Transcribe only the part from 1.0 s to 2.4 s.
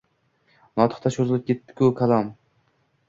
cho‘zilib ketdi-ku kalom.